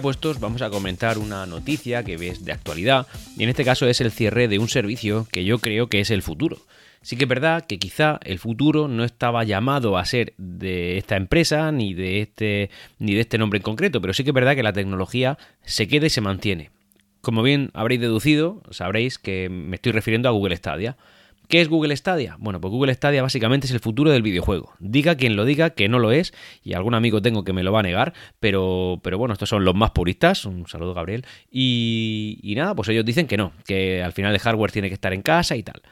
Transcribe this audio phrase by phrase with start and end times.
[0.00, 3.06] Puestos, vamos a comentar una noticia que ves de actualidad,
[3.36, 6.10] y en este caso es el cierre de un servicio que yo creo que es
[6.10, 6.58] el futuro.
[7.02, 11.16] Sí que es verdad que quizá el futuro no estaba llamado a ser de esta
[11.16, 14.54] empresa ni de este ni de este nombre en concreto, pero sí que es verdad
[14.54, 16.70] que la tecnología se queda y se mantiene.
[17.20, 20.96] Como bien habréis deducido, sabréis que me estoy refiriendo a Google Stadia.
[21.48, 22.36] ¿Qué es Google Stadia?
[22.38, 24.74] Bueno, pues Google Stadia básicamente es el futuro del videojuego.
[24.78, 26.32] Diga quien lo diga que no lo es,
[26.62, 29.64] y algún amigo tengo que me lo va a negar, pero, pero bueno, estos son
[29.64, 30.44] los más puristas.
[30.44, 31.24] Un saludo, Gabriel.
[31.50, 34.94] Y, y nada, pues ellos dicen que no, que al final el hardware tiene que
[34.94, 35.82] estar en casa y tal.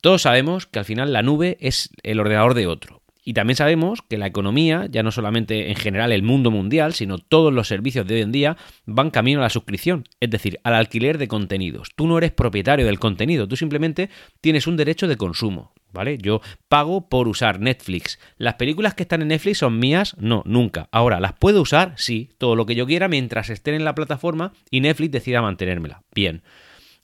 [0.00, 3.01] Todos sabemos que al final la nube es el ordenador de otro.
[3.24, 7.18] Y también sabemos que la economía, ya no solamente en general el mundo mundial, sino
[7.18, 10.74] todos los servicios de hoy en día, van camino a la suscripción, es decir, al
[10.74, 11.90] alquiler de contenidos.
[11.94, 15.72] Tú no eres propietario del contenido, tú simplemente tienes un derecho de consumo.
[15.92, 16.16] ¿Vale?
[16.16, 18.18] Yo pago por usar Netflix.
[18.38, 20.16] ¿Las películas que están en Netflix son mías?
[20.18, 20.88] No, nunca.
[20.90, 21.92] Ahora, ¿las puedo usar?
[21.98, 26.02] Sí, todo lo que yo quiera mientras estén en la plataforma y Netflix decida mantenérmela.
[26.14, 26.42] Bien.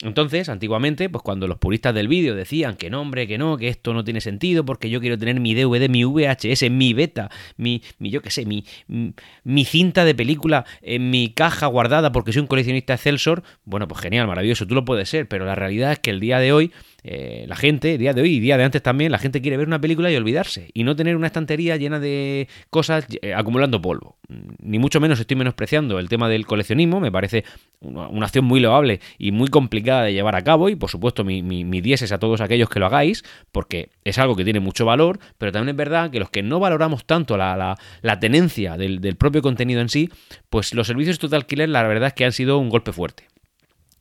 [0.00, 3.66] Entonces, antiguamente, pues cuando los puristas del vídeo decían que no, hombre, que no, que
[3.66, 7.82] esto no tiene sentido porque yo quiero tener mi DVD, mi VHS, mi beta, mi,
[7.98, 8.64] yo qué sé, mi,
[9.42, 14.00] mi cinta de película en mi caja guardada porque soy un coleccionista Excelsior, bueno, pues
[14.00, 16.70] genial, maravilloso, tú lo puedes ser, pero la realidad es que el día de hoy
[17.04, 19.66] eh, la gente, día de hoy y día de antes también, la gente quiere ver
[19.66, 24.19] una película y olvidarse y no tener una estantería llena de cosas eh, acumulando polvo.
[24.60, 27.44] Ni mucho menos estoy menospreciando el tema del coleccionismo, me parece
[27.80, 31.42] una, acción muy loable y muy complicada de llevar a cabo y por supuesto mi,
[31.42, 35.18] mi, dieses a todos aquellos que lo hagáis porque es algo que tiene mucho valor,
[35.38, 39.16] pero también es verdad que los que no valoramos tanto la, la, tenencia del, del
[39.16, 40.10] propio contenido en sí,
[40.50, 43.24] pues los servicios de alquiler la verdad es que han sido un golpe fuerte.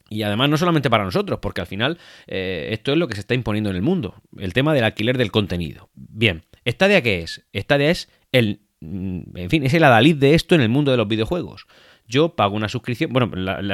[0.09, 1.97] Y además no solamente para nosotros, porque al final
[2.27, 5.17] eh, esto es lo que se está imponiendo en el mundo, el tema del alquiler
[5.17, 5.89] del contenido.
[5.95, 7.45] Bien, ¿Stadia qué es?
[7.53, 10.97] Stadia es el, mm, en fin, es el adalid de esto en el mundo de
[10.97, 11.67] los videojuegos.
[12.07, 13.29] Yo pago una suscripción, bueno,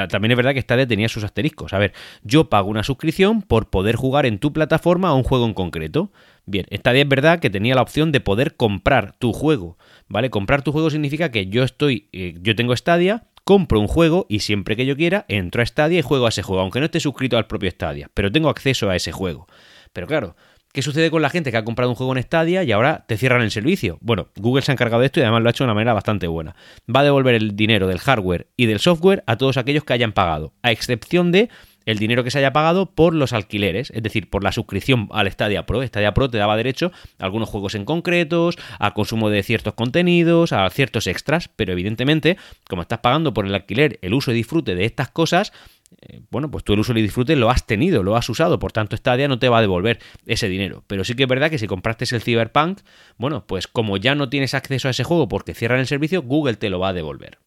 [0.07, 1.73] también es verdad que Stadia tenía sus asteriscos.
[1.73, 5.45] A ver, yo pago una suscripción por poder jugar en tu plataforma a un juego
[5.45, 6.11] en concreto.
[6.45, 9.77] Bien, Stadia es verdad que tenía la opción de poder comprar tu juego,
[10.07, 10.29] ¿vale?
[10.29, 14.39] Comprar tu juego significa que yo estoy, eh, yo tengo Stadia, compro un juego y
[14.39, 16.99] siempre que yo quiera entro a Stadia y juego a ese juego, aunque no esté
[16.99, 19.47] suscrito al propio Stadia, pero tengo acceso a ese juego.
[19.93, 20.35] Pero claro,
[20.73, 23.16] ¿qué sucede con la gente que ha comprado un juego en Stadia y ahora te
[23.16, 24.00] cierran el servicio?
[24.01, 25.94] Bueno, Google se ha encargado de esto y además lo ha hecho de una manera
[25.94, 26.56] bastante buena.
[26.94, 30.11] Va a devolver el dinero del hardware y del software a todos aquellos que hayan
[30.11, 31.50] pagado, a excepción de
[31.85, 35.31] el dinero que se haya pagado por los alquileres, es decir, por la suscripción al
[35.31, 35.85] Stadia Pro.
[35.85, 40.53] Stadia Pro te daba derecho a algunos juegos en concretos, a consumo de ciertos contenidos,
[40.53, 42.38] a ciertos extras, pero evidentemente,
[42.69, 45.53] como estás pagando por el alquiler, el uso y disfrute de estas cosas,
[46.01, 48.72] eh, bueno, pues tú el uso y disfrute lo has tenido, lo has usado, por
[48.72, 50.83] tanto Stadia no te va a devolver ese dinero.
[50.88, 52.79] Pero sí que es verdad que si compraste el Cyberpunk,
[53.17, 56.55] bueno, pues como ya no tienes acceso a ese juego porque cierran el servicio, Google
[56.55, 57.38] te lo va a devolver.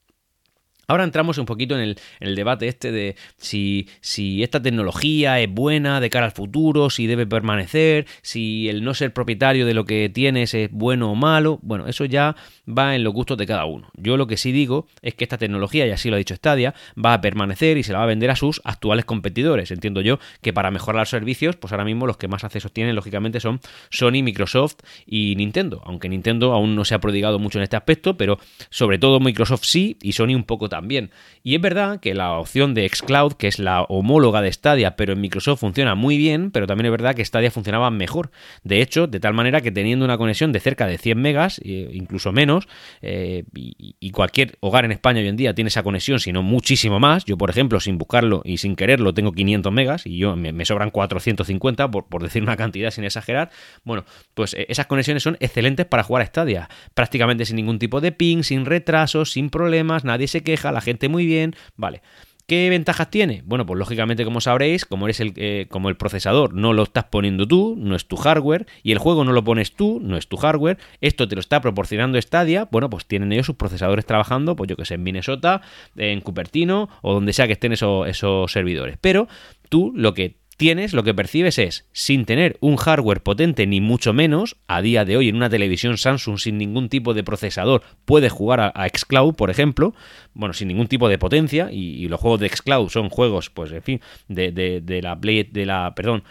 [0.89, 3.89] Ahora entramos un poquito en el, debate este de si,
[4.43, 9.13] esta tecnología es buena de cara al futuro, si debe permanecer, si el no ser
[9.13, 11.59] propietario de lo que tienes es bueno o malo.
[11.63, 12.37] Bueno, eso ya
[12.67, 13.89] va en los gustos de cada uno.
[13.95, 16.73] Yo lo que sí digo es que esta tecnología, y así lo ha dicho Stadia,
[17.05, 19.73] va a permanecer y se la va a vender a sus actuales competidores.
[19.73, 22.95] Entiendo yo que para mejorar los servicios, pues ahora mismo los que más accesos tienen,
[22.95, 23.59] lógicamente, son
[23.91, 25.83] Sony, Microsoft y Nintendo.
[25.85, 28.39] Aunque Nintendo aún no se ha prodigado mucho en este aspecto, pero
[28.71, 31.11] sobre todo Microsoft sí y Sony un poco también.
[31.43, 35.15] Y es verdad que la opción de Xcloud, que es la homóloga de Stadia, pero
[35.15, 38.31] en Microsoft funciona muy bien, pero también es verdad que Stadia funcionaba mejor.
[38.63, 42.33] De hecho, de tal manera que teniendo una conexión de cerca de 100 megas, incluso
[42.33, 42.69] menos,
[43.01, 47.25] eh, y, cualquier hogar en España hoy en día tiene esa conexión, sino muchísimo más.
[47.27, 50.91] Yo, por ejemplo, sin buscarlo y sin quererlo, tengo 500 megas y yo me, sobran
[50.91, 53.51] 450, por, por decir una cantidad sin exagerar.
[53.85, 54.05] Bueno,
[54.35, 58.13] pues eh, esas conexiones son excelentes para jugar a Stadia, prácticamente sin ningún tipo de
[58.13, 62.03] ping, sin retrasos, sin problemas, nadie se queja, la gente muy bien, vale.
[62.47, 63.43] ¿Qué ventajas tiene?
[63.45, 67.05] Bueno, pues lógicamente, como sabréis, como eres el, eh, como el procesador no lo estás
[67.05, 70.29] poniendo tú, no es tu hardware, y el juego no lo pones tú, no es
[70.29, 74.55] tu hardware, esto te lo está proporcionando Stadia, bueno, pues tienen ellos sus procesadores trabajando,
[74.55, 75.61] pues yo que sé, en Minnesota,
[75.97, 78.97] en Cupertino, o donde sea que estén esos, esos servidores.
[79.01, 79.27] Pero
[79.69, 84.13] tú lo que tienes, lo que percibes es, sin tener un hardware potente ni mucho
[84.13, 88.33] menos, a día de hoy en una televisión Samsung sin ningún tipo de procesador puedes
[88.33, 89.95] jugar a, Xcloud, por ejemplo,
[90.35, 93.83] bueno, sin ningún tipo de potencia, y, los juegos de Xcloud son juegos, pues en
[93.83, 96.23] fin, de, de, de la Play, de la, perdón,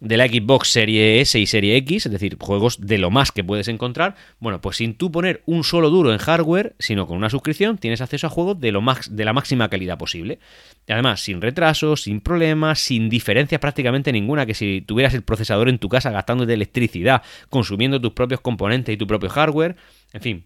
[0.00, 3.42] de la Xbox Serie S y Serie X, es decir, juegos de lo más que
[3.42, 7.30] puedes encontrar, bueno, pues sin tú poner un solo duro en hardware, sino con una
[7.30, 10.38] suscripción, tienes acceso a juegos de, lo de la máxima calidad posible.
[10.86, 15.70] Y además, sin retrasos, sin problemas, sin diferencias prácticamente ninguna, que si tuvieras el procesador
[15.70, 19.76] en tu casa gastando de electricidad, consumiendo tus propios componentes y tu propio hardware,
[20.12, 20.44] en fin,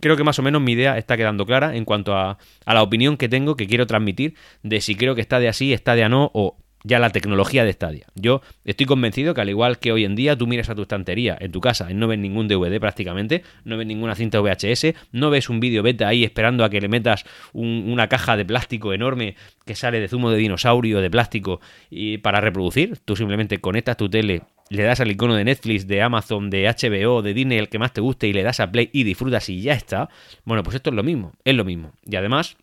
[0.00, 2.82] creo que más o menos mi idea está quedando clara en cuanto a, a la
[2.82, 4.34] opinión que tengo, que quiero transmitir,
[4.64, 7.64] de si creo que está de así, está de a no, o ya la tecnología
[7.64, 8.06] de Stadia.
[8.14, 11.36] Yo estoy convencido que al igual que hoy en día tú miras a tu estantería
[11.40, 15.30] en tu casa y no ves ningún DVD prácticamente, no ves ninguna cinta VHS, no
[15.30, 19.36] ves un vídeo beta ahí esperando a que le metas una caja de plástico enorme
[19.64, 21.60] que sale de zumo de dinosaurio de plástico
[21.90, 26.00] y para reproducir, tú simplemente conectas tu tele le das al icono de Netflix, de
[26.00, 28.88] Amazon, de HBO, de Disney, el que más te guste, y le das a Play
[28.92, 30.08] y disfrutas y ya está.
[30.44, 31.92] Bueno, pues esto es lo mismo, es lo mismo.
[32.06, 32.56] Y además,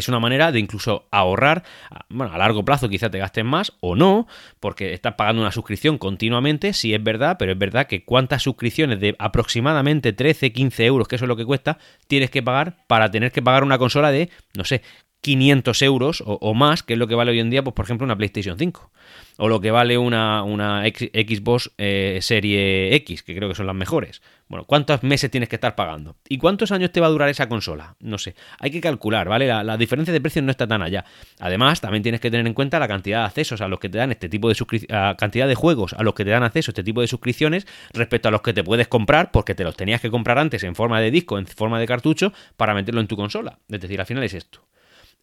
[0.00, 1.64] es una manera de incluso ahorrar,
[2.08, 4.26] bueno, a largo plazo quizá te gastes más o no,
[4.60, 9.00] porque estás pagando una suscripción continuamente, si es verdad, pero es verdad que cuántas suscripciones
[9.00, 13.10] de aproximadamente 13, 15 euros, que eso es lo que cuesta, tienes que pagar para
[13.10, 14.82] tener que pagar una consola de, no sé,
[15.20, 18.04] 500 euros o, más, que es lo que vale hoy en día, pues por ejemplo,
[18.04, 18.90] una PlayStation 5.
[19.38, 23.74] O lo que vale una, una Xbox eh, Serie X, que creo que son las
[23.74, 24.22] mejores.
[24.48, 26.16] Bueno, ¿cuántos meses tienes que estar pagando?
[26.26, 27.96] ¿Y cuántos años te va a durar esa consola?
[28.00, 28.34] No sé.
[28.58, 29.46] Hay que calcular, ¿vale?
[29.46, 31.04] La, diferencia de precios no está tan allá.
[31.38, 33.98] Además, también tienes que tener en cuenta la cantidad de accesos a los que te
[33.98, 36.82] dan este tipo de suscripciones, cantidad de juegos a los que te dan acceso este
[36.82, 40.10] tipo de suscripciones respecto a los que te puedes comprar porque te los tenías que
[40.10, 43.58] comprar antes en forma de disco, en forma de cartucho, para meterlo en tu consola.
[43.68, 44.62] Es decir, al final es esto.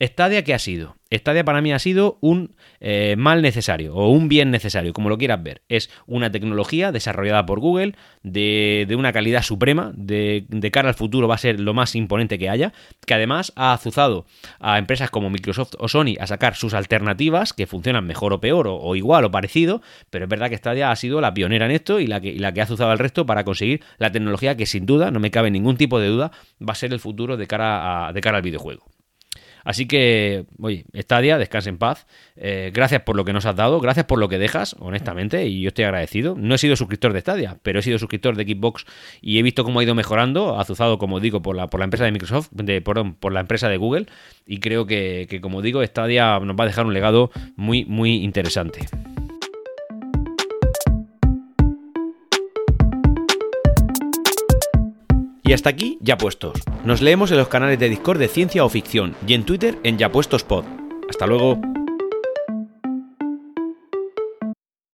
[0.01, 0.97] Stadia, ¿qué ha sido?
[1.09, 5.17] Stadia para mí ha sido un eh, mal necesario o un bien necesario, como lo
[5.17, 5.61] quieras ver.
[5.69, 11.35] Es una tecnología desarrollada por Google de, una calidad suprema, de, cara al futuro va
[11.35, 12.73] a ser lo más imponente que haya,
[13.05, 14.25] que además ha azuzado
[14.59, 18.67] a empresas como Microsoft o Sony a sacar sus alternativas que funcionan mejor o peor
[18.67, 22.01] o, igual o parecido, pero es verdad que Stadia ha sido la pionera en esto
[22.01, 24.85] y la, que, la que ha azuzado al resto para conseguir la tecnología que sin
[24.85, 26.31] duda, no me cabe ningún tipo de duda,
[26.61, 28.94] va a ser el futuro de cara, de cara al videojuego.
[29.65, 32.05] Así que, oye, Stadia, descanse en paz.
[32.37, 35.61] Eh, gracias por lo que nos has dado, gracias por lo que dejas, honestamente, y
[35.61, 36.35] yo estoy agradecido.
[36.37, 38.85] No he sido suscriptor de Stadia, pero he sido suscriptor de Xbox
[39.21, 42.05] y he visto cómo ha ido mejorando, azuzado, como digo, por la, por la empresa
[42.05, 44.05] de Microsoft, de, perdón, por la empresa de Google,
[44.45, 48.23] y creo que, que, como digo, Stadia nos va a dejar un legado muy, muy
[48.23, 48.81] interesante.
[55.47, 56.59] Y hasta aquí, ya puestos.
[56.85, 59.99] Nos leemos en los canales de Discord de Ciencia o Ficción y en Twitter en
[59.99, 60.65] Ya Puestos Pod.
[61.07, 61.74] Hasta luego.